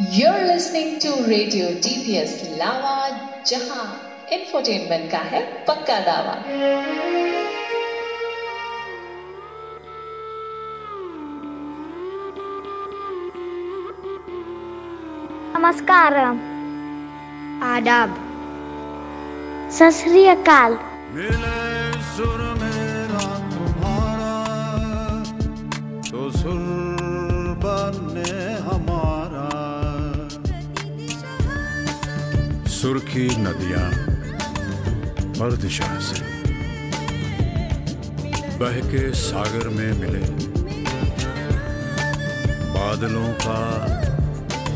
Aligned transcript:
You're 0.00 0.40
listening 0.46 0.88
to 1.00 1.10
Radio 1.10 1.68
DPS 1.84 2.32
Lava 2.58 2.96
जहाँ 3.46 3.84
infotainment 4.32 5.10
का 5.10 5.18
है 5.18 5.64
पक्का 5.64 6.00
दावा। 6.00 6.34
नमस्कारम। 15.58 16.36
आदाब। 17.62 18.10
सत 19.72 19.90
श्री 19.90 20.26
अकाल। 20.26 20.78
मिले 21.12 21.92
सुर 21.92 22.45
सुर्खी 33.16 33.36
नदियाँ 33.42 33.84
हर 35.36 35.52
दिशा 35.56 35.86
से 36.06 36.18
बह 38.60 38.76
के 38.90 39.02
सागर 39.16 39.68
में 39.68 39.92
मिले। 40.00 40.20
बादलों 42.74 43.28
का 43.44 43.60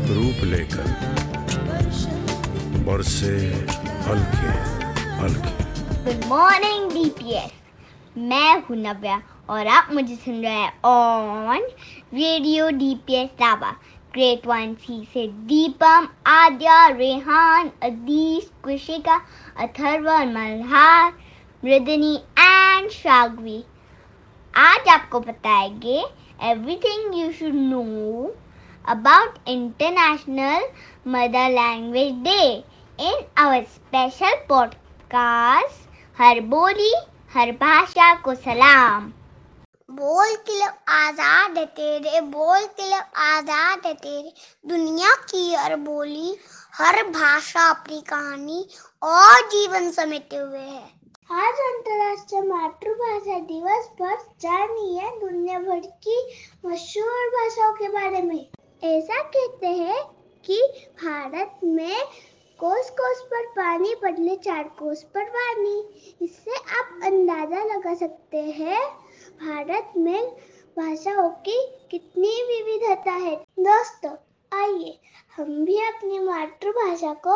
रूप 0.09 0.43
लेकर 0.53 0.87
बरसे 2.87 3.35
हल्के 4.07 4.55
हल्के। 5.21 5.53
गुड 6.03 6.25
मॉर्निंग 6.29 6.91
डीपीएस 6.91 7.51
मैं 8.17 8.53
हूँ 8.63 8.77
नव्या 8.77 9.21
और 9.49 9.67
आप 9.77 9.93
मुझे 9.93 10.15
सुन 10.25 10.41
रहे 10.41 10.53
हैं 10.53 10.73
ऑन 10.85 11.69
रेडियो 12.13 12.69
डीपीएस 12.81 13.29
दावा 13.39 13.75
ग्रेट 14.13 14.47
वन 14.47 14.73
सी 14.73 15.03
से 15.13 15.27
दीपम 15.27 16.07
आद्या 16.27 16.87
रेहान 16.87 17.69
अदीश 17.83 18.49
कुशिका 18.63 19.15
अथर्व 19.59 20.09
मल्हार 20.31 21.13
मृदनी 21.63 22.13
एंड 22.39 22.89
शागवी 22.89 23.63
आज 24.53 24.87
आपको 24.89 25.19
बताएँगे 25.19 25.97
everything 26.41 27.15
you 27.19 27.31
should 27.31 27.53
know 27.53 27.83
about 28.85 29.37
International 29.47 30.67
Mother 31.07 31.49
Language 31.49 32.13
Day 32.23 32.43
in 32.99 33.23
our 33.37 33.63
special 33.63 34.35
podcast 34.49 35.89
हर 36.21 36.39
बोली, 36.39 36.93
हर 37.33 37.51
भाषा 37.51 38.13
को 38.15 38.35
सलाम। 38.35 39.11
बोल 39.91 40.35
के 40.37 40.57
लोग 40.57 40.73
आज़ाद 40.89 41.57
है 41.57 41.65
तेरे, 41.67 42.19
बोल 42.21 42.65
के 42.69 42.89
लोग 42.89 43.17
आज़ाद 43.17 43.85
है 43.85 43.93
तेरे। 43.95 44.31
दुनिया 44.65 45.15
की 45.23 45.53
हर 45.53 45.75
बोली, 45.77 46.37
हर 46.73 47.03
भाषा 47.09 47.69
अपनी 47.69 47.99
कहानी 48.09 48.65
और 49.03 49.41
जीवन 49.49 49.89
समेटे 49.91 50.37
हुए 50.37 50.59
है। 50.59 50.83
आज 51.33 51.59
अंतर्राष्ट्रीय 51.65 52.41
मातृभाषा 52.41 53.39
दिवस 53.41 53.89
पर 53.99 54.15
जानिए 54.41 55.11
दुनिया 55.19 55.59
भर 55.59 55.79
की 56.05 56.17
मशहूर 56.65 57.27
भाषाओं 57.29 57.73
के 57.73 57.89
बारे 57.89 58.21
में। 58.21 58.47
ऐसा 58.85 59.21
कहते 59.21 59.67
हैं 59.67 60.03
कि 60.45 60.61
भारत 61.03 61.59
में 61.63 62.01
कोस 62.59 62.89
कोस 62.89 63.21
पर 63.23 63.45
पानी 63.51 63.95
बदले 64.03 64.35
चार 64.37 64.63
कोस 64.79 65.03
पर 65.13 65.29
पानी। 65.29 65.77
इससे 66.21 66.55
आप 66.79 66.99
अंदाज़ा 67.03 67.63
लगा 67.65 67.93
सकते 67.95 68.37
हैं 68.37 68.81
भारत 69.41 69.93
में 69.97 70.31
भाषाओं 70.77 71.29
की 71.29 71.57
कितनी 71.91 72.27
विविधता 72.27 73.11
है। 73.11 73.35
दोस्तों, 73.59 74.11
आइए 74.53 74.99
हम 75.37 75.65
भी 75.65 75.77
अपनी 75.77 76.19
मातृभाषा 76.19 77.13
को 77.13 77.35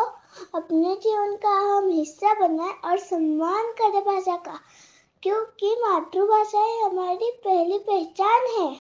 अपने 0.58 0.94
जीवन 0.94 1.36
का 1.36 1.48
अहम 1.48 1.88
हिस्सा 1.88 2.34
बनाए 2.34 2.72
और 2.84 2.98
सम्मान 2.98 3.72
करें 3.72 4.00
भाषा 4.02 4.36
का, 4.36 4.60
क्योंकि 5.22 5.76
मातृभाषा 5.80 6.86
हमारी 6.86 7.30
पहली 7.44 7.78
पहचान 7.78 8.46
है। 8.58 8.78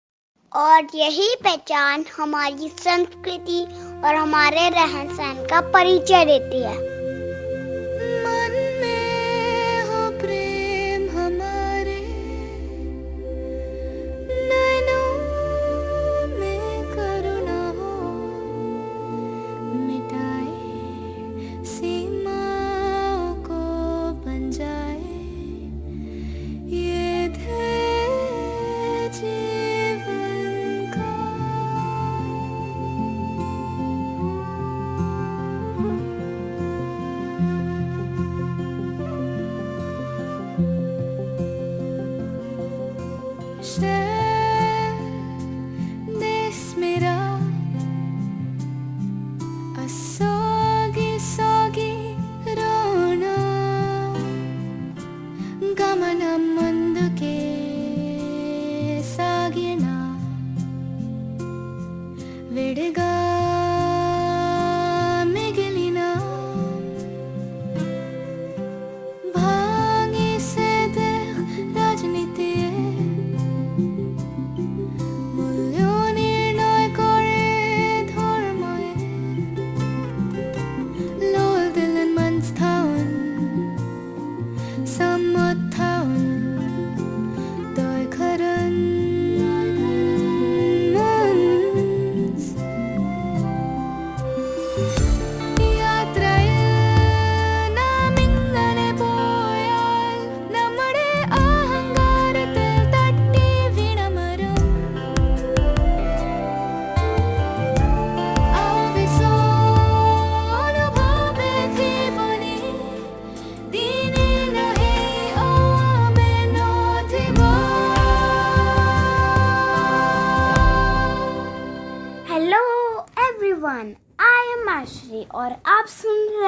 और 0.52 0.87
यही 0.94 1.34
पहचान 1.44 2.04
हमारी 2.16 2.69
संस्कृति 2.69 3.62
और 4.04 4.14
हमारे 4.14 4.69
रहन 4.70 5.16
सहन 5.16 5.44
का 5.44 5.60
परिचय 5.60 6.25
देती 6.25 6.62
है। 6.62 7.00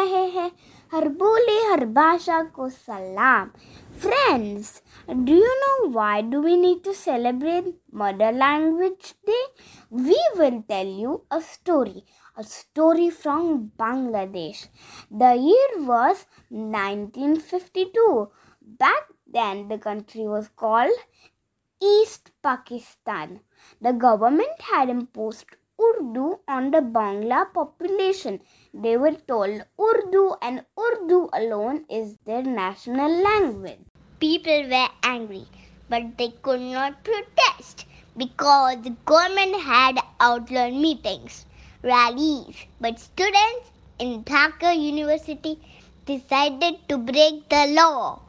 रहे 0.03 0.27
हैं। 0.31 0.51
हर 0.93 1.09
बोले, 1.09 1.59
हर 1.71 1.85
भाषा 1.87 2.43
को 2.57 2.69
सलाम। 2.69 3.51
Friends 4.03 4.83
do 5.09 5.35
you 5.35 5.55
know 5.57 5.89
why 5.93 6.23
do 6.23 6.41
we 6.43 6.57
need 6.57 6.83
to 6.85 6.93
celebrate 6.93 7.73
Mother 7.95 8.33
Language 8.35 9.15
Day 9.27 9.43
we 10.05 10.17
will 10.39 10.61
tell 10.69 10.89
you 11.01 11.15
a 11.33 11.39
story 11.53 12.03
a 12.39 12.43
story 12.43 13.09
from 13.11 13.57
Bangladesh 13.79 14.69
the 15.13 15.33
year 15.39 15.79
was 15.81 16.25
nineteen 16.53 17.37
fifty 17.37 17.85
two 17.97 18.09
back 18.83 19.09
then 19.37 19.63
the 19.71 19.81
country 19.83 20.27
was 20.27 20.49
called 20.57 20.99
East 21.83 22.29
Pakistan 22.45 23.39
the 23.83 23.99
government 24.03 24.67
had 24.71 24.91
imposed 24.95 25.55
Urdu 25.89 26.39
on 26.49 26.71
the 26.71 26.81
Bangla 26.97 27.53
population. 27.53 28.41
They 28.73 28.97
were 28.97 29.17
told 29.33 29.63
Urdu 29.81 30.35
and 30.41 30.65
Urdu 30.79 31.29
alone 31.33 31.85
is 31.91 32.17
their 32.25 32.43
national 32.43 33.11
language. 33.23 33.81
People 34.21 34.69
were 34.69 34.89
angry, 35.03 35.47
but 35.89 36.17
they 36.19 36.31
could 36.43 36.61
not 36.61 37.03
protest 37.05 37.87
because 38.17 38.83
the 38.83 38.97
government 39.05 39.57
had 39.61 39.99
outlawed 40.21 40.75
meetings. 40.75 41.47
rallies, 41.83 42.57
but 42.81 42.99
students 42.99 43.71
in 43.99 44.23
Dhaka 44.25 44.71
University 44.81 45.59
decided 46.07 46.77
to 46.89 46.99
break 46.99 47.49
the 47.49 47.67
law. 47.79 48.21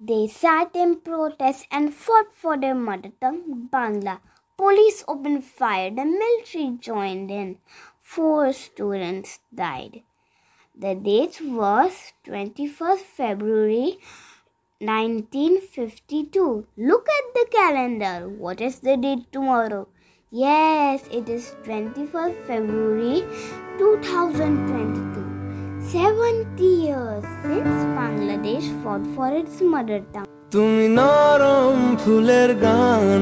They 0.00 0.26
sat 0.26 0.74
in 0.74 1.00
protest 1.00 1.66
and 1.70 1.92
fought 1.92 2.32
for 2.34 2.56
their 2.56 2.74
mother 2.74 3.12
tongue, 3.20 3.68
Bangla. 3.72 4.20
Police 4.57 5.03
opened 5.07 5.43
fire, 5.43 5.89
the 5.89 6.05
military 6.05 6.77
joined 6.79 7.31
in. 7.31 7.57
Four 8.01 8.53
students 8.53 9.39
died. 9.53 10.03
The 10.77 10.93
date 10.95 11.39
was 11.41 12.13
21st 12.25 12.99
February 12.99 13.97
1952. 14.79 16.65
Look 16.77 17.07
at 17.09 17.33
the 17.33 17.45
calendar. 17.51 18.29
What 18.29 18.61
is 18.61 18.79
the 18.79 18.97
date 18.97 19.31
tomorrow? 19.31 19.87
Yes, 20.31 21.03
it 21.11 21.27
is 21.29 21.55
21st 21.65 22.35
February 22.47 23.23
2022. 23.77 25.31
70 25.91 26.63
years 26.63 27.23
since 27.43 27.75
Bangladesh 27.97 28.67
fought 28.81 29.05
for 29.15 29.29
its 29.41 29.61
mother 29.73 29.99
tongue. 30.13 30.27
তুমি 30.55 30.85
নরম 30.99 31.77
ফুলের 32.03 32.49
গান 32.65 33.21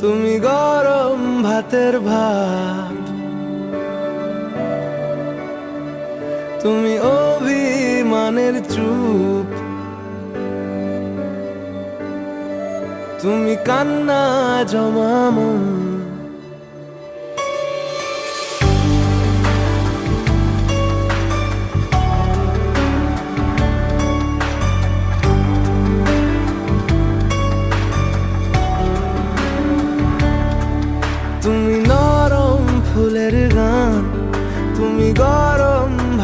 তুমি 0.00 0.38
গরম 0.38 1.42
ভাতের 1.42 1.98
ভাত। 1.98 2.96
তুমি 6.62 6.98
অভিমানের 6.98 8.54
চুপ। 8.64 9.48
তুমি 13.22 13.56
কান্না 13.64 14.22
জমামন 14.64 15.79
তুমি 15.79 15.79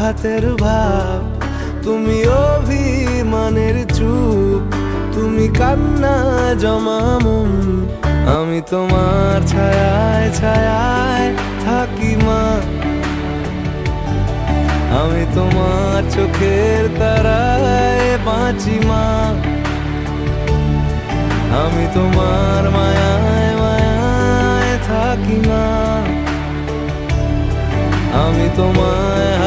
ভাতের 0.07 0.45
ভাব, 0.63 1.19
তুমি 1.83 2.17
অভিমানের 2.49 3.77
চুপ, 3.97 4.61
তুমি 5.15 5.45
কান্না 5.59 6.15
জমামন 6.59 7.51
আমি 8.35 8.59
তোমার 8.71 9.37
ছায়ায় 9.47 10.27
ছায়ায় 10.39 11.27
থাকি 11.65 12.13
মা। 12.25 12.43
আমি 15.01 15.23
তোমার 15.35 16.01
চোখের 16.15 16.83
তারায় 16.99 18.09
বাঁচি 18.25 18.77
মা। 18.89 19.05
আমি 21.63 21.85
তোমার 21.95 22.63
মায়ায় 22.75 23.53
মায়ায় 23.61 24.73
থাকি 24.89 25.37
মা। 25.49 25.65
আমি 28.23 28.47
তোমায় 28.57 29.46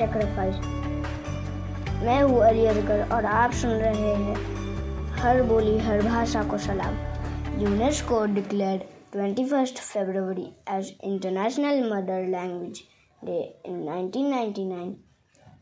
sacrifice. 0.00 0.60
मैं 2.04 2.20
हूँ 2.22 2.42
अली 2.44 2.66
और 3.14 3.24
आप 3.24 3.52
सुन 3.60 3.70
रहे 3.70 4.14
हैं 4.14 5.16
हर 5.18 5.42
बोली 5.42 5.78
हर 5.86 6.02
भाषा 6.02 6.42
को 6.50 6.58
सलाम 6.66 6.96
UNESCO 7.62 8.24
declared 8.34 8.82
21st 9.12 9.78
February 9.78 10.54
as 10.66 10.92
International 11.02 11.78
Mother 11.90 12.26
Language 12.28 12.80
Day 13.22 13.54
in 13.64 13.78
1999 13.84 14.98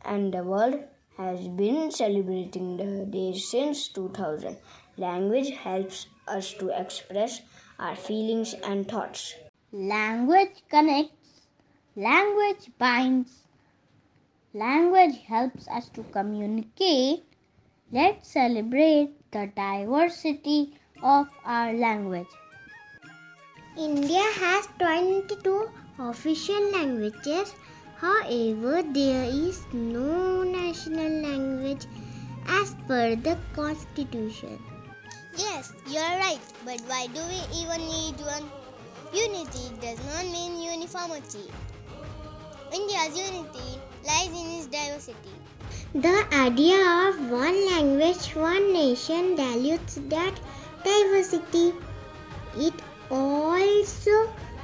and 0.04 0.34
the 0.34 0.42
world 0.42 0.80
has 1.18 1.46
been 1.60 1.92
celebrating 1.92 2.76
the 2.76 3.06
day 3.06 3.32
since 3.32 3.88
2000. 3.88 4.56
Language 4.98 5.50
helps 5.62 6.08
us 6.26 6.52
to 6.54 6.70
express 6.80 7.40
our 7.78 7.94
feelings 7.94 8.54
and 8.64 8.88
thoughts. 8.88 9.34
Language 9.72 10.62
connects, 10.68 11.42
language 11.96 12.70
binds, 12.78 13.45
language 14.56 15.16
helps 15.28 15.68
us 15.68 15.88
to 15.90 16.02
communicate. 16.16 17.24
Let's 17.92 18.32
celebrate 18.32 19.12
the 19.30 19.52
diversity 19.54 20.72
of 21.02 21.28
our 21.44 21.72
language. 21.74 22.32
India 23.76 24.24
has 24.40 24.66
22 24.78 25.68
official 25.98 26.72
languages. 26.72 27.54
However, 27.96 28.82
there 28.82 29.24
is 29.24 29.60
no 29.72 30.42
national 30.42 31.12
language 31.20 31.84
as 32.48 32.74
per 32.88 33.16
the 33.16 33.36
constitution. 33.54 34.58
Yes, 35.36 35.72
you're 35.86 36.16
right. 36.24 36.40
But 36.64 36.80
why 36.88 37.08
do 37.12 37.20
we 37.28 37.40
even 37.60 37.80
need 37.84 38.16
one? 38.24 38.48
Unity 39.12 39.68
does 39.80 40.00
not 40.08 40.24
mean 40.32 40.62
uniformity. 40.62 41.52
India's 42.75 43.17
unity 43.17 43.69
lies 44.07 44.31
in 44.41 44.47
its 44.57 44.67
diversity. 44.67 45.33
The 45.93 46.17
idea 46.33 46.79
of 47.07 47.19
one 47.29 47.57
language, 47.71 48.23
one 48.35 48.71
nation 48.73 49.35
dilutes 49.35 49.95
that 50.09 50.35
diversity. 50.83 51.73
It 52.57 52.73
also 53.09 54.15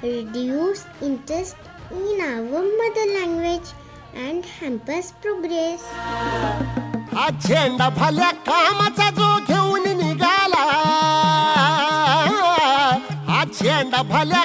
reduces 0.02 0.86
interest 1.02 1.56
in 1.92 2.22
our 2.22 2.42
mother 2.82 3.08
language 3.20 3.70
and 4.16 4.46
hampers 4.46 5.12
progress. 5.22 5.82
हा 7.18 7.30
झेंडा 7.44 7.88
भल्या 7.98 8.30
कामाचा 8.48 9.10
जो 9.18 9.28
घेऊन 9.48 9.88
निघाला 9.98 10.64
हा 13.30 13.44
झेंडा 13.54 14.02
भल्या 14.12 14.44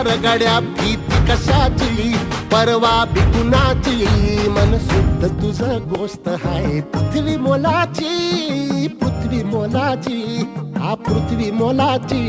रगड्या 0.00 0.60
भीती 0.60 1.26
कशाची? 1.26 2.14
परवा 2.52 3.04
बिकुनाची 3.04 4.06
मन 4.48 4.78
शुद्ध 4.78 5.42
तुझं 5.42 5.78
गोष्ट 5.78 6.28
हाय. 6.28 6.80
पृथ्वी 6.80 7.36
मोलाची 7.36 8.88
पृथ्वी 8.88 9.42
मोलाची 9.42 10.40
हा 10.76 10.94
पृथ्वी 10.94 11.50
मोलाची. 11.50 12.22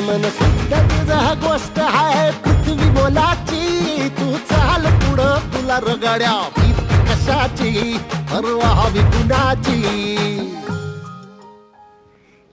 मन 0.00 0.22
शुद्ध 0.22 0.72
तुझं 0.72 1.50
गोष्ट 1.50 1.78
हाय. 1.78 2.30
पृथ्वी 2.30 2.90
मोलाची 2.90 4.08
तू 4.08 4.36
चाल 4.36 4.86
पुढं. 4.86 5.38
तुला 5.38 5.78
रगड्या 5.78 6.48
भीती 6.58 7.04
कशाची? 7.04 7.98
परवा 7.98 8.88
बिकुनाची 8.88 9.82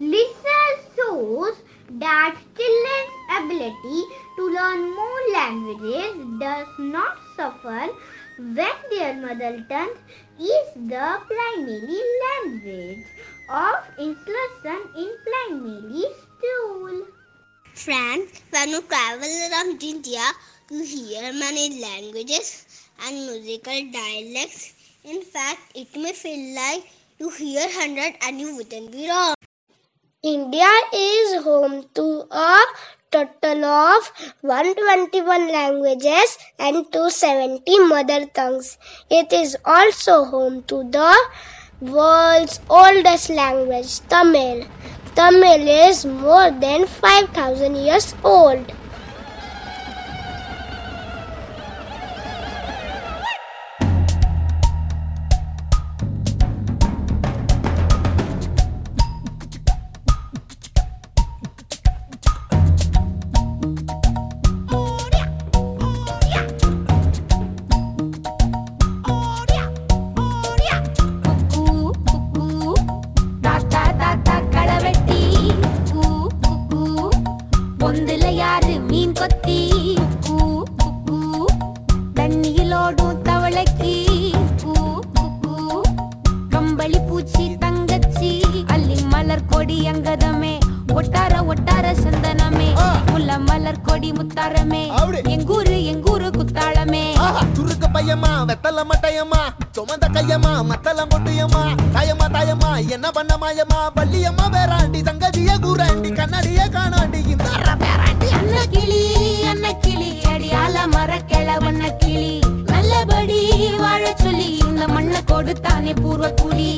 Research 0.03 0.81
shows 0.97 1.55
that 2.01 2.33
children's 2.57 3.13
ability 3.37 3.99
to 4.35 4.49
learn 4.49 4.81
more 4.95 5.23
languages 5.33 6.15
does 6.39 6.67
not 6.79 7.17
suffer 7.35 7.87
when 8.37 8.75
their 8.91 9.13
mother 9.15 9.65
tongue 9.69 9.95
is 10.39 10.67
the 10.75 11.07
primary 11.31 12.01
language 12.25 13.05
of 13.49 13.75
instruction 13.97 14.79
in 14.97 15.09
primary 15.27 16.05
school. 16.21 17.05
Friends, 17.73 18.41
when 18.51 18.69
you 18.69 18.81
travel 18.81 19.33
around 19.51 19.83
India, 19.83 20.25
you 20.69 20.83
hear 20.83 21.33
many 21.33 21.79
languages 21.81 22.65
and 23.05 23.15
musical 23.27 23.79
dialects. 23.91 24.73
In 25.03 25.21
fact, 25.21 25.61
it 25.75 25.95
may 25.95 26.13
feel 26.13 26.55
like 26.55 26.83
you 27.19 27.29
hear 27.29 27.67
hundred 27.71 28.15
and 28.21 28.39
you 28.39 28.55
wouldn't 28.55 28.91
be 28.91 29.09
wrong. 29.09 29.35
India 30.23 30.69
is 30.93 31.43
home 31.43 31.85
to 31.93 32.25
a 32.31 32.59
total 33.13 33.65
of 33.65 34.11
121 34.41 35.47
languages 35.51 36.37
and 36.59 36.91
270 36.91 37.79
mother 37.87 38.25
tongues. 38.25 38.77
It 39.09 39.31
is 39.31 39.57
also 39.63 40.23
home 40.25 40.63
to 40.63 40.83
the 40.83 41.11
world's 41.81 42.59
oldest 42.69 43.29
language, 43.29 43.99
Tamil. 44.09 44.65
Tamil 45.15 45.67
is 45.67 46.05
more 46.05 46.49
than 46.51 46.87
5000 46.87 47.75
years 47.75 48.15
old. 48.23 48.71
என்ன 103.55 103.75
பள்ளியம்மா 103.95 104.45
வேறாண்டி 104.53 104.99
சங்கதிய 105.07 105.51
கூறாண்டி 105.63 106.09
கண்ணாடிய 106.19 106.61
காணாண்டி 106.75 107.19
இந்த 107.33 107.43
பேராண்டி. 107.81 108.27
அன்ன 108.37 108.55
கிளி 108.73 109.01
அன்ன 109.51 109.73
கிளி 109.83 110.09
அடியால 110.31 110.85
மர 110.87 111.11
கிழவண்ண 111.31 111.83
கிளி. 111.97 112.31
நல்லபடி 112.71 113.39
வாழ 113.79 114.03
சொல்லி 114.23 114.47
இந்த 114.67 114.87
மண்ணை 114.87 115.21
கொடுத்தானே 115.31 115.93
பூர்வ 116.01 116.29
குடி 116.41 116.69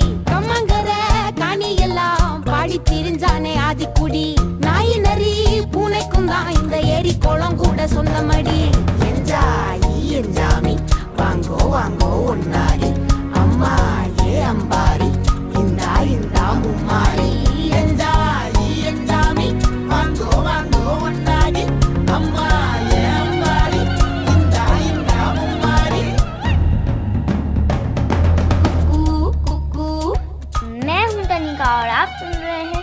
आप 32.05 32.17
सुन 32.17 32.31
रहे 32.31 32.63
हैं 32.63 32.81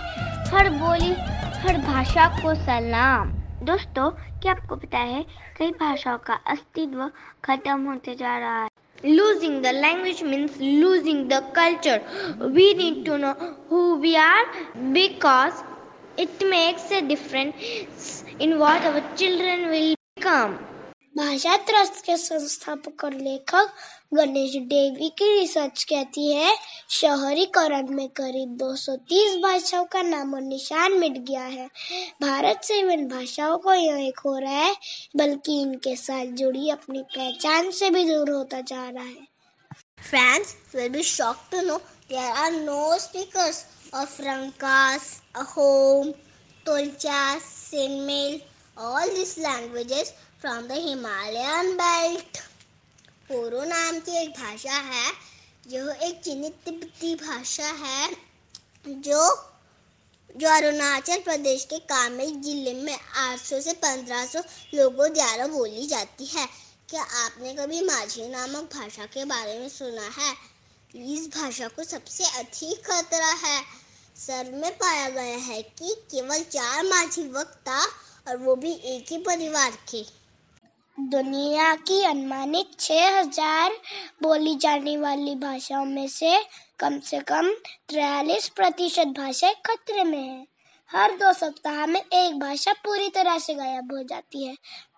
हर 0.52 0.69
बोली, 0.79 1.11
हर 1.62 1.76
भाषा 1.81 2.26
को 2.38 2.55
सलाम। 2.55 3.29
दोस्तों, 3.67 4.09
क्या 4.43 4.52
आपको 4.52 4.76
पता 4.76 4.99
है, 4.99 5.23
कई 5.59 5.71
भाषाओं 5.81 6.19
का 6.26 6.35
अस्तित्व 6.52 7.07
खत्म 7.45 7.87
होते 7.87 8.14
जा 8.14 8.37
रहा 8.38 8.62
है। 8.62 8.69
Losing 9.07 9.62
the 9.62 9.75
language 9.76 10.23
means 10.23 10.59
losing 10.62 11.25
the 11.31 11.41
culture 11.57 12.00
we 12.55 12.73
need 12.75 13.05
to 13.07 13.17
know 13.17 13.33
who 13.71 13.85
we 14.02 14.14
are 14.25 14.45
because 14.99 15.62
it 16.23 16.43
makes 16.50 16.91
a 16.93 17.00
different 17.12 18.41
in 18.43 18.55
what 18.55 18.91
our 18.91 19.14
children 19.17 19.64
will 19.71 19.95
become 19.95 20.59
Bhasha 21.16 21.57
trust 21.57 22.04
के 22.04 22.16
संस्थापक 22.16 23.04
और 23.04 23.14
लेखक 23.14 23.73
गणेश 24.14 24.50
देवी 24.50 25.09
की 25.09 25.40
रिसर्च 25.40 25.85
कहती 25.85 26.33
है 26.33 26.57
शहरीकरण 26.90 27.88
में 27.88 28.09
करीब 28.09 28.59
230 28.59 29.42
भाषाओं 29.42 29.85
का 29.85 30.02
नामो 30.02 30.38
निशान 30.38 30.92
मिट 30.92 31.12
गया 31.12 31.42
है। 31.42 31.66
भारत 32.23 32.61
से 32.64 32.78
इन 32.78 33.09
भाषाओं 33.09 33.59
को 33.59 33.75
यह 33.75 34.07
एक 34.07 34.19
हो 34.19 34.38
रहा 34.38 34.52
है 34.52 34.76
बल्कि 35.16 35.61
इनके 35.62 35.97
साथ 35.97 36.26
जुड़ी 36.26 36.71
अपनी 36.71 37.02
पहचान 37.02 37.71
से 37.71 37.90
भी 37.90 38.04
दूर 38.04 38.31
होता 38.31 38.61
जा 38.61 38.88
रहा 38.88 39.04
है। 39.04 39.33
Fans 40.11 40.57
will 40.75 40.92
be 40.97 41.02
shocked 41.02 41.52
to 41.52 41.62
know 41.66 41.81
there 42.09 42.33
are 42.35 42.52
no 42.64 42.99
speakers. 42.99 43.64
Of 43.95 44.12
Rankas, 44.21 45.21
Ahom, 45.35 46.14
Tolchas, 46.66 47.42
Sinmail, 47.42 48.40
all 48.78 49.07
these 49.11 49.37
languages 49.38 50.12
from 50.44 50.62
the 50.62 50.72
Himalayan 50.72 51.66
belt 51.72 52.38
पोरो 53.28 53.64
नाम 53.64 53.99
की 53.99 54.22
एक 54.22 54.28
भाषा 54.28 54.72
है, 54.72 55.12
जो 55.68 55.92
एक 55.92 56.20
चीनी 56.25 56.49
तिब्बती 56.49 57.14
भाषा 57.14 57.66
है, 57.66 58.16
जो 58.88 59.49
जो 60.37 60.49
अरुणाचल 60.49 61.16
प्रदेश 61.16 61.64
के 61.64 61.78
कामेंग 61.78 62.42
ज़िले 62.42 62.75
में 62.75 62.99
800 63.16 63.61
से 63.61 63.72
1500 63.72 64.42
लोगों 64.75 65.12
द्वारा 65.12 65.46
बोली 65.46 65.87
जाती 65.87 66.26
है। 66.26 66.46
क्या 66.88 67.02
आपने 67.02 67.54
कभी 67.54 67.80
माझी 67.80 68.28
नामक 68.28 68.70
भाषा 68.75 69.06
के 69.06 69.25
बारे 69.25 69.58
में 69.58 69.68
सुना 69.68 70.22
है? 70.22 70.37
इस 70.96 71.28
भाषा 71.28 71.68
को 71.68 71.84
सबसे 71.84 72.25
अधिक 72.25 72.87
खतरा 72.87 73.32
है। 73.32 73.64
सर्व 74.16 74.56
में 74.56 74.75
पाया 74.75 75.08
गया 75.08 75.37
है 75.37 75.62
कि 75.62 75.94
केवल 76.11 76.42
चार 76.42 76.84
माझी 76.84 77.28
वक्ता 77.28 77.87
और 78.28 78.37
वो 78.37 78.56
भी 78.56 78.72
एक 78.72 79.06
ही 79.11 79.18
परिवार 79.18 79.70
के। 79.70 80.22
दुनिया 81.00 81.75
की 81.75 82.04
अनुमानित 82.04 82.80
6000 82.80 83.70
बोली 84.22 84.54
जाने 84.56 84.96
वाली 84.96 85.34
भाषाओं 85.34 85.84
में 85.84 86.08
से 86.08 86.44
कम 86.78 86.99
से 87.00 87.18
कम 87.20 87.50
43 87.88 88.49
प्रतिशत 88.49 89.06
भाषाएँ 89.06 89.54
खतरे 89.66 90.04
में 90.04 90.18
है। 90.18 90.46
हर 90.90 91.12
दो 91.12 91.32
सप्ताह 91.32 91.87
में 91.87 92.00
एक 92.00 92.38
भाषा 92.38 92.72
पूरी 92.72 93.08
तरह 93.08 93.38
से 93.38 93.54
गायब 93.54 93.92
हो 93.92 94.02
जाती 94.02 94.44
है, 94.44 94.54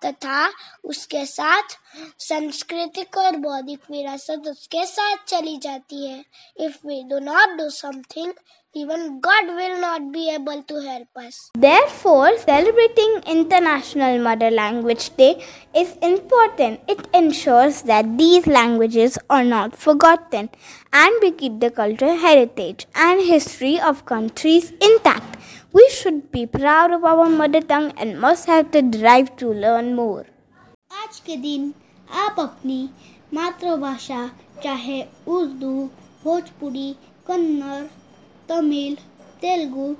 तथा 0.06 0.52
उसके 0.84 1.26
साथ 1.26 1.76
सांस्कृतिक 2.18 3.16
और 3.18 3.36
बौद्धिक 3.36 3.80
विरासत 3.90 4.48
उसके 4.48 4.86
साथ 4.86 5.16
चली 5.28 5.56
जाती 5.56 6.06
है। 6.06 6.24
If 6.56 6.86
we 6.86 7.02
do 7.02 7.18
not 7.18 7.48
do 7.48 7.70
something 7.70 8.32
even 8.75 9.19
god 9.19 9.47
will 9.59 9.75
not 9.81 10.11
be 10.15 10.23
able 10.29 10.61
to 10.71 10.79
help 10.87 11.07
us 11.17 11.37
Therefore, 11.57 12.37
celebrating 12.37 13.21
International 13.25 14.19
Mother 14.19 14.51
Language 14.51 15.15
Day 15.17 15.43
is 15.75 15.95
important. 16.01 16.79
It 16.87 17.07
ensures 17.13 17.81
that 17.83 18.17
these 18.19 18.45
languages 18.45 19.17
are 19.29 19.43
not 19.43 19.75
forgotten 19.75 20.49
and 20.93 21.13
we 21.21 21.31
keep 21.31 21.59
the 21.59 21.71
cultural 21.71 22.15
heritage 22.17 22.85
and 22.93 23.21
history 23.21 23.79
of 23.79 24.05
countries 24.05 24.71
intact. 24.79 25.37
We 25.73 25.89
should 25.89 26.31
be 26.31 26.45
proud 26.45 26.91
of 26.91 27.03
our 27.03 27.27
mother 27.27 27.61
tongue 27.61 27.91
and 27.97 28.19
must 28.21 28.45
have 28.45 28.71
the 28.71 28.81
drive 28.83 29.35
to 29.37 29.51
learn 29.65 29.95
more. 29.95 30.25
आज 31.03 31.19
के 31.25 31.35
दिन 31.37 31.73
आप 32.25 32.39
अपनी 32.39 32.79
मातृभाषा 33.33 34.21
चाहे 34.63 35.01
उर्दू 35.35 35.73
भोजपुरी 36.23 36.91
कन्नड़ 37.27 37.83
तमिल, 38.48 38.94
तेलुगु, 39.40 39.94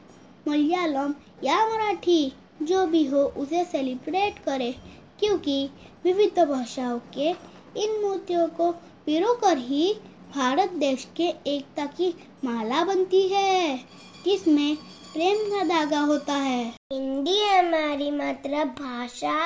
मलयालम 0.49 1.15
या 1.45 1.67
मराठी 1.67 2.33
जो 2.63 2.87
भी 2.87 3.05
हो 3.05 3.23
उसे 3.37 3.65
सेलिब्रेट 3.65 4.39
करें, 4.39 4.75
क्योंकि 5.21 5.71
विविध 6.05 6.39
भाषाओं 6.45 6.99
के 7.15 7.31
इन 7.77 8.01
मूर्तियों 8.03 8.47
को 8.49 8.71
पिरो 9.07 9.33
कर 9.35 9.59
ही 9.59 9.93
भारत 10.35 10.71
देश 10.71 11.07
के 11.17 11.29
एकता 11.47 11.87
की 11.87 12.09
माला 12.45 12.85
बनती 12.85 13.23
है, 13.29 13.77
जिसमें 14.25 14.77
प्रेम 15.13 15.39
का 15.51 15.65
धागा 15.65 16.01
होता 16.01 16.33
है। 16.33 16.65
हिंदी 16.93 17.41
हमारी 17.43 18.11
मातृभाषा 18.11 19.37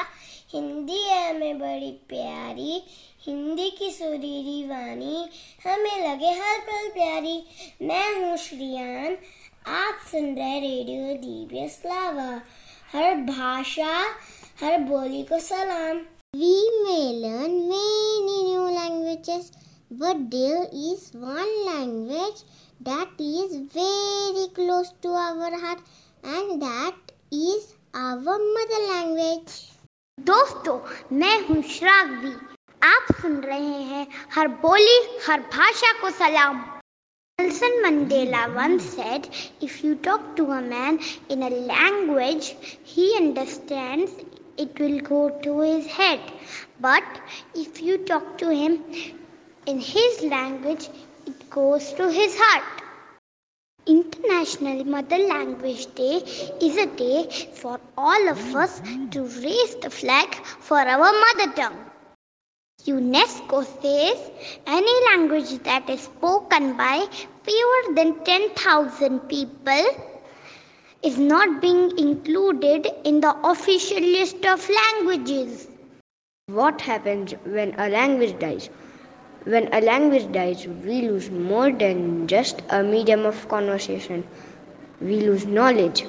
हिंदी 0.52 0.98
है 1.02 1.28
हमें 1.28 1.58
बड़ी 1.58 1.90
प्यारी 2.08 2.82
हिंदी 3.26 3.68
की 3.78 3.90
सुरीली 3.92 4.62
वाणी 4.68 5.28
हमें 5.64 6.08
लगे 6.08 6.30
हर 6.38 6.60
पल 6.68 6.88
प्यारी 6.92 7.42
मैं 7.88 8.06
हूँ 8.14 8.36
श्रियान 8.44 9.16
आप 9.72 10.06
सुन 10.10 10.34
रहे 10.36 10.60
रेडियो 10.60 11.14
डीबीएस 11.22 11.80
लावा 11.86 12.30
हर 12.92 13.14
भाषा 13.26 13.92
हर 14.60 14.78
बोली 14.90 15.22
को 15.32 15.38
सलाम 15.48 16.00
We 16.34 16.54
may 16.84 17.04
learn 17.20 17.52
many 17.68 18.38
new 18.46 18.64
languages, 18.72 19.46
but 19.92 20.18
there 20.30 20.66
is 20.80 21.06
one 21.14 21.52
language 21.66 22.42
that 22.80 23.22
is 23.28 23.56
very 23.74 24.44
close 24.58 24.92
to 25.02 25.14
our 25.22 25.50
heart, 25.58 25.80
and 26.22 26.62
that 26.62 27.16
is 27.32 27.72
our 27.94 28.38
mother 28.50 28.82
language. 28.90 29.56
दोस्तों 30.26 30.78
मैं 31.16 31.36
हूँ 31.46 31.60
श्रावणी 31.62 32.30
आप 32.84 33.12
सुन 33.20 33.36
रहे 33.40 33.82
हैं 33.90 34.06
हर 34.34 34.48
बोली 34.62 34.96
हर 35.26 35.40
भाषा 35.52 35.92
को 36.00 36.10
सलाम 36.10 36.64
Nelson 37.38 37.76
Mandela 37.84 38.40
once 38.54 38.82
said, 38.96 39.28
If 39.60 39.84
you 39.84 39.94
talk 39.94 40.34
to 40.36 40.46
a 40.50 40.60
man 40.60 40.98
in 41.28 41.44
a 41.44 41.50
language 41.50 42.56
he 42.84 43.06
understands, 43.16 44.10
it 44.56 44.80
will 44.80 44.98
go 45.00 45.30
to 45.44 45.60
his 45.60 45.86
head. 45.86 46.20
But 46.80 47.04
if 47.54 47.80
you 47.80 47.98
talk 47.98 48.36
to 48.38 48.50
him 48.50 48.82
in 49.66 49.78
his 49.78 50.22
language, 50.24 50.88
it 51.26 51.48
goes 51.48 51.92
to 51.92 52.10
his 52.10 52.36
heart. 52.36 52.82
International 53.88 54.84
Mother 54.84 55.18
Language 55.18 55.86
Day 55.94 56.16
is 56.60 56.76
a 56.76 56.86
day 56.86 57.28
for 57.54 57.80
all 57.96 58.28
of 58.28 58.54
us 58.54 58.80
to 59.12 59.22
raise 59.44 59.74
the 59.76 59.90
flag 59.90 60.34
for 60.68 60.78
our 60.78 61.10
mother 61.24 61.52
tongue. 61.52 61.78
UNESCO 62.86 63.64
says 63.82 64.30
any 64.66 64.96
language 65.06 65.58
that 65.64 65.88
is 65.88 66.02
spoken 66.02 66.76
by 66.76 67.06
fewer 67.42 67.94
than 67.94 68.22
10,000 68.24 69.20
people 69.20 69.86
is 71.02 71.18
not 71.18 71.60
being 71.60 71.96
included 71.98 72.88
in 73.04 73.20
the 73.20 73.34
official 73.42 74.00
list 74.00 74.44
of 74.44 74.68
languages. 74.68 75.68
What 76.46 76.80
happens 76.82 77.32
when 77.44 77.74
a 77.78 77.88
language 77.88 78.38
dies? 78.38 78.68
When 79.52 79.68
a 79.72 79.80
language 79.80 80.30
dies, 80.30 80.66
we 80.84 81.00
lose 81.08 81.30
more 81.30 81.72
than 81.72 82.26
just 82.28 82.60
a 82.68 82.82
medium 82.82 83.24
of 83.26 83.48
conversation. 83.48 84.24
We 85.00 85.20
lose 85.22 85.46
knowledge, 85.46 86.04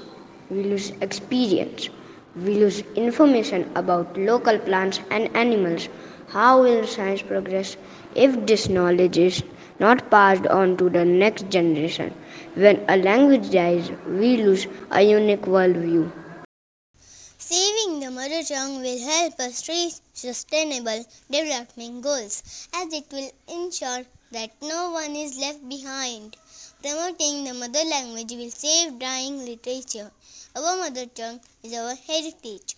we 0.52 0.64
lose 0.64 0.92
experience, 1.02 1.90
we 2.36 2.56
lose 2.56 2.84
information 2.96 3.72
about 3.76 4.18
local 4.18 4.60
plants 4.60 5.00
and 5.10 5.36
animals. 5.36 5.88
How 6.28 6.62
will 6.62 6.86
science 6.86 7.22
progress 7.22 7.78
if 8.14 8.46
this 8.46 8.68
knowledge 8.68 9.18
is 9.18 9.42
not 9.80 10.12
passed 10.12 10.46
on 10.48 10.76
to 10.78 10.90
the 10.90 11.06
next 11.06 11.50
generation? 11.50 12.14
When 12.56 12.84
a 12.90 12.98
language 12.98 13.52
dies, 13.52 13.90
we 14.06 14.36
lose 14.44 14.68
a 14.92 15.02
unique 15.02 15.44
worldview. 15.44 16.12
Saving 17.40 18.00
the 18.02 18.12
mother 18.12 18.44
tongue 18.44 18.82
will 18.82 19.00
help 19.00 19.40
us 19.40 19.68
reach 19.70 19.94
sustainable 20.14 21.06
development 21.32 22.02
goals 22.04 22.44
as 22.74 22.94
it 22.94 23.06
will 23.12 23.32
ensure 23.48 24.04
that 24.32 24.52
no 24.62 24.92
one 24.92 25.16
is 25.16 25.38
left 25.38 25.68
behind. 25.70 26.36
Promoting 26.84 27.46
the 27.46 27.54
mother 27.54 27.84
language 27.86 28.32
will 28.34 28.52
save 28.52 29.00
dying 29.00 29.46
literature. 29.46 30.12
Our 30.56 30.76
mother 30.78 31.06
tongue 31.06 31.40
is 31.64 31.74
our 31.74 31.96
heritage. 31.96 32.76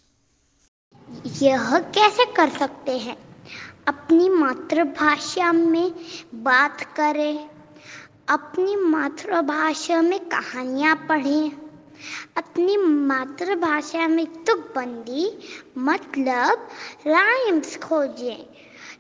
यह 1.41 1.79
कैसे 1.95 2.25
कर 2.35 2.49
सकते 2.57 2.97
हैं 2.99 3.17
अपनी 3.87 4.29
मातृभाषा 4.29 5.51
में 5.53 5.91
बात 6.43 6.81
करें 6.97 7.49
अपनी 8.29 8.75
मातृभाषा 8.75 10.01
में 10.01 10.19
कहानियाँ 10.29 10.95
पढ़ें 11.09 11.70
अपनी 12.37 12.77
मातृभाषा 12.77 14.07
में 14.07 14.25
तुकबंदी 14.45 15.25
मतलब 15.77 16.67
राइम्स 17.07 17.77
खोजे 17.83 18.35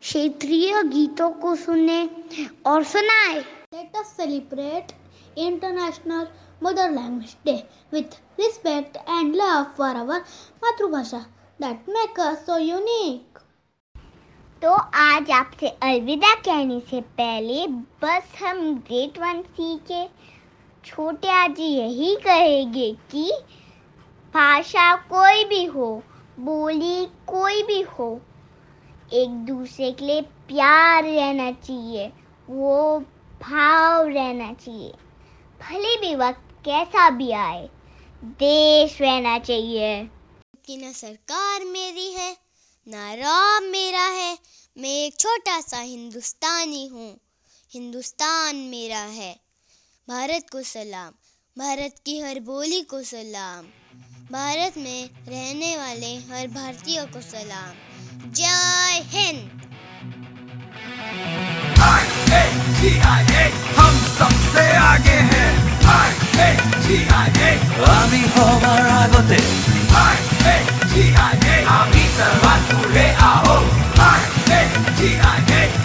क्षेत्रीय 0.01 0.81
गीतों 0.83 1.29
को 1.41 1.55
सुने 1.55 2.03
और 2.65 2.83
सुनाए। 2.83 3.39
Let 3.73 3.95
us 3.95 4.15
celebrate 4.17 4.91
International 5.37 6.27
Mother 6.63 6.89
Language 6.91 7.35
Day 7.45 7.53
with 7.93 8.19
respect 8.39 8.97
and 9.09 9.35
love 9.35 9.63
for 9.77 9.95
our 9.95 10.19
मातृभाषा 10.63 11.25
that 11.61 11.89
make 11.89 12.19
us 12.19 12.45
so 12.45 12.57
unique 12.57 13.39
तो 14.61 14.71
आज 15.01 15.29
आपसे 15.31 15.67
अलविदा 15.83 16.33
कहने 16.45 16.79
से 16.89 16.99
पहले 17.19 17.65
बस 18.03 18.35
हम 18.41 18.59
ग्रेट 18.87 19.17
वन 19.19 19.41
सी 19.55 19.75
के 19.91 20.03
छोटे 20.85 21.27
आजी 21.27 21.63
यही 21.63 22.15
कहेंगे 22.15 22.97
कि 23.11 23.31
भाषा 24.33 24.95
कोई 24.95 25.43
भी 25.43 25.65
हो, 25.65 26.03
बोली 26.39 27.05
कोई 27.05 27.63
भी 27.63 27.81
हो, 27.81 28.21
एक 29.13 29.29
दूसरे 29.29 29.91
के 29.91 30.05
लिए 30.05 30.21
प्यार 30.21 31.03
रहना 31.03 31.51
चाहिए, 31.51 32.07
वो 32.49 32.99
भाव 33.41 34.07
रहना 34.07 34.53
चाहिए। 34.53 34.93
भले 35.61 35.97
भी 35.99 36.15
वक्त 36.15 36.41
कैसा 36.65 37.09
भी 37.09 37.31
आए, 37.31 37.69
देश 38.23 39.01
रहना 39.01 39.39
चाहिए। 39.39 40.09
कि 40.65 40.77
न 40.77 40.91
सरकार 40.91 41.65
मेरी 41.65 42.11
है, 42.11 42.37
न 42.87 42.95
राम 42.95 43.63
मेरा 43.63 44.05
है, 44.05 44.39
मैं 44.77 44.89
एक 44.89 45.19
छोटा 45.19 45.61
सा 45.61 45.79
हिंदुस्तानी 45.79 46.87
हूँ। 46.87 47.17
हिंदुस्तान 47.73 48.55
मेरा 48.55 48.99
है। 48.99 49.50
भारत 50.08 50.46
को 50.52 50.62
सलाम 50.64 51.12
भारत 51.56 51.94
की 52.06 52.18
हर 52.20 52.40
बोली 52.42 52.80
को 52.90 53.02
सलाम 53.04 53.64
भारत 54.32 54.78
में 54.78 55.08
रहने 55.28 55.76
वाले 55.76 56.14
हर 56.30 56.46
भारतीय 56.54 57.04
को 57.14 57.20
सलाम 57.22 58.32
जय 58.32 59.02
हिंद 59.12 59.50
हम 63.78 63.94
सबसे 64.18 64.66
आगे 64.86 65.18
हैं 65.30 65.46
আমি 67.96 68.20
সবার 68.34 68.84
আগতে 69.02 69.38
আমি 71.76 72.02
सर्वात 72.16 72.62
पुढे 72.72 73.06
आहो 73.28 73.56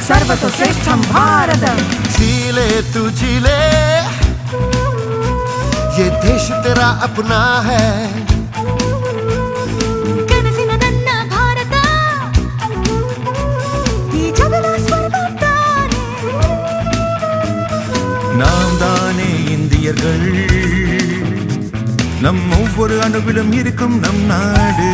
सर्वतोश्रेष्ठं 0.08 1.00
भारतम् 1.08 1.82
झीले 2.19 2.69
तू 2.93 3.03
झीले 3.21 3.59
ये 5.99 6.07
देश 6.25 6.47
तेरा 6.65 6.89
अपना 7.07 7.43
है। 7.69 7.85
நாம் 18.41 18.75
தானே 18.81 19.31
இந்தியர்கள் 19.55 20.27
நம் 22.25 22.43
ஒவ்வொரு 22.61 22.97
அணுவிலும் 23.05 23.53
இருக்கும் 23.61 23.97
நம் 24.05 24.23
நாடு। 24.33 24.91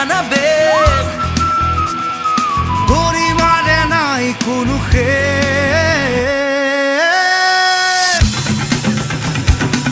जाति 0.00 0.08
नाना 0.08 0.20
बेग 0.32 1.08
गोरी 2.88 3.32
मारे 3.36 3.78
नाई 3.92 4.32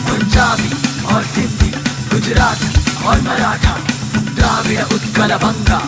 पंजाबी 0.09 0.69
और 1.13 1.23
सिंधी 1.33 1.69
गुजराती 2.09 2.69
और 3.07 3.21
मराठा 3.27 3.75
द्राविड़ 4.37 4.81
उत्कल 4.95 5.31
बंगा 5.43 5.79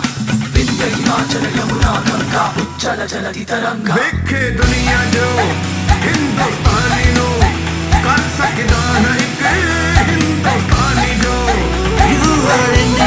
विंध्य 0.54 0.86
हिमाचल 0.96 1.46
यमुना 1.58 1.94
गंगा 2.10 2.44
उच्चल 2.62 3.06
जलधि 3.14 3.44
तरंगा 3.52 3.96
देखे 3.96 4.42
दुनिया 4.62 5.00
जो 5.16 5.28
हिंदुस्तानी 6.06 7.10
नो 7.18 7.28
कर 8.06 8.22
सकदा 8.38 8.82
है 9.02 9.56
हिंदुस्तानी 10.12 11.12
जो 11.24 11.40
You 12.12 12.32
are 12.54 12.74
India, 12.82 13.01